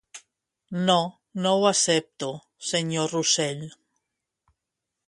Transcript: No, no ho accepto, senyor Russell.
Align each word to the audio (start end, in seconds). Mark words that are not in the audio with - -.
No, 0.87 0.95
no 1.43 1.51
ho 1.59 1.67
accepto, 1.73 2.31
senyor 2.71 3.15
Russell. 3.17 3.65